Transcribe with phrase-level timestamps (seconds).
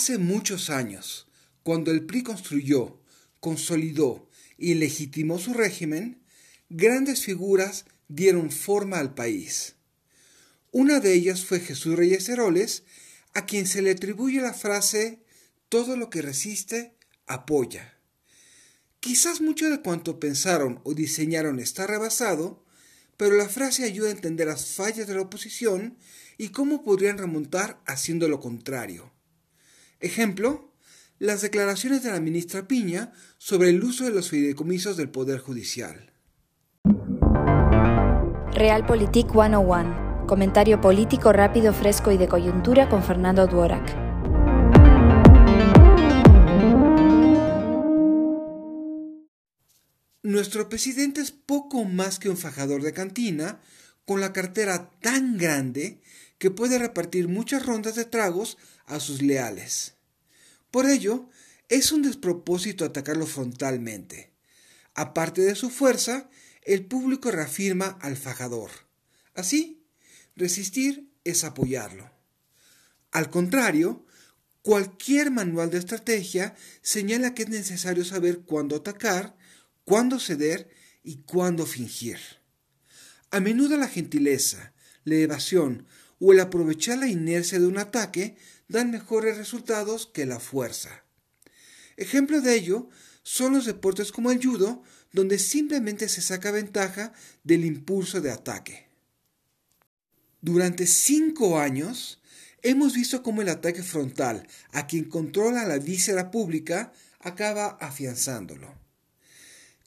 [0.00, 1.26] Hace muchos años,
[1.64, 3.00] cuando el PRI construyó,
[3.40, 6.22] consolidó y legitimó su régimen,
[6.68, 9.74] grandes figuras dieron forma al país.
[10.70, 12.84] Una de ellas fue Jesús Reyes Heroles,
[13.34, 15.18] a quien se le atribuye la frase
[15.68, 16.94] todo lo que resiste,
[17.26, 17.98] apoya.
[19.00, 22.64] Quizás mucho de cuanto pensaron o diseñaron está rebasado,
[23.16, 25.98] pero la frase ayuda a entender las fallas de la oposición
[26.36, 29.17] y cómo podrían remontar haciendo lo contrario.
[30.00, 30.72] Ejemplo,
[31.18, 36.12] las declaraciones de la ministra Piña sobre el uso de los fideicomisos del Poder Judicial.
[38.52, 40.26] Realpolitik 101.
[40.28, 43.96] Comentario político rápido, fresco y de coyuntura con Fernando Duorak.
[50.22, 53.60] Nuestro presidente es poco más que un fajador de cantina,
[54.04, 56.00] con la cartera tan grande
[56.38, 59.94] que puede repartir muchas rondas de tragos a sus leales.
[60.70, 61.28] Por ello,
[61.68, 64.32] es un despropósito atacarlo frontalmente.
[64.94, 66.30] Aparte de su fuerza,
[66.62, 68.70] el público reafirma al fajador.
[69.34, 69.84] Así,
[70.36, 72.10] resistir es apoyarlo.
[73.10, 74.04] Al contrario,
[74.62, 79.36] cualquier manual de estrategia señala que es necesario saber cuándo atacar,
[79.84, 80.68] cuándo ceder
[81.02, 82.18] y cuándo fingir.
[83.30, 85.86] A menudo la gentileza, la evasión
[86.20, 88.36] o el aprovechar la inercia de un ataque
[88.68, 91.04] dan mejores resultados que la fuerza.
[91.96, 92.88] Ejemplo de ello
[93.22, 97.12] son los deportes como el judo, donde simplemente se saca ventaja
[97.44, 98.88] del impulso de ataque.
[100.40, 102.22] Durante cinco años
[102.62, 108.74] hemos visto cómo el ataque frontal a quien controla la víscera pública acaba afianzándolo.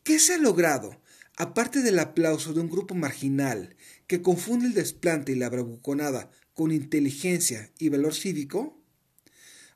[0.03, 1.00] ¿Qué se ha logrado,
[1.41, 3.75] aparte del aplauso de un grupo marginal
[4.05, 8.79] que confunde el desplante y la bravuconada con inteligencia y valor cívico?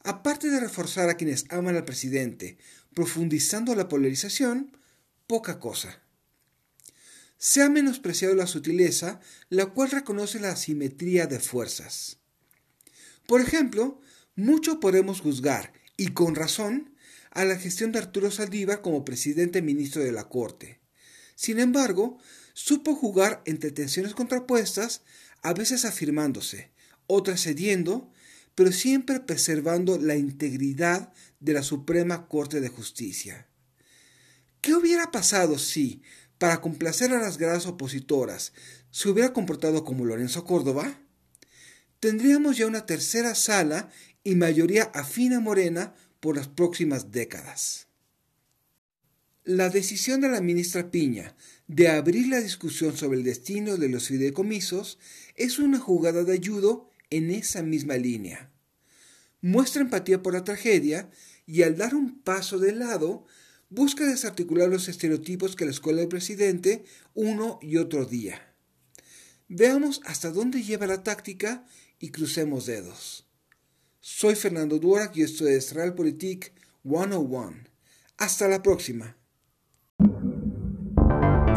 [0.03, 2.59] Aparte de reforzar a quienes aman al presidente,
[2.94, 4.77] profundizando la polarización,
[5.25, 6.03] poca cosa.
[7.39, 9.19] Se ha menospreciado la sutileza,
[9.50, 12.19] la cual reconoce la asimetría de fuerzas.
[13.25, 14.00] Por ejemplo,
[14.35, 16.94] mucho podemos juzgar, y con razón,
[17.31, 20.84] a la gestión de Arturo Saldívar como presidente ministro de la Corte.
[21.35, 22.18] Sin embargo,
[22.53, 25.01] supo jugar entre tensiones contrapuestas,
[25.41, 26.72] a veces afirmándose,
[27.07, 28.12] otras cediendo,
[28.56, 33.47] pero siempre preservando la integridad de la Suprema Corte de Justicia.
[34.62, 36.01] ¿Qué hubiera pasado si,
[36.38, 38.53] para complacer a las gradas opositoras,
[38.90, 41.00] se hubiera comportado como Lorenzo Córdoba?
[42.00, 43.90] Tendríamos ya una tercera sala
[44.24, 47.84] y mayoría afina morena por las próximas décadas.
[49.47, 51.35] La decisión de la ministra Piña
[51.67, 54.97] de abrir la discusión sobre el destino de los fideicomisos
[55.35, 58.50] es una jugada de ayudo en esa misma línea.
[59.41, 61.11] Muestra empatía por la tragedia
[61.45, 63.28] y al dar un paso de lado,
[63.69, 66.83] busca desarticular los estereotipos que la escuela del presidente
[67.13, 68.51] uno y otro día.
[69.47, 71.67] Veamos hasta dónde lleva la táctica
[72.00, 73.27] y crucemos dedos.
[74.00, 76.51] Soy Fernando Duarac y esto es Realpolitik
[76.81, 77.57] 101.
[78.17, 79.16] Hasta la próxima.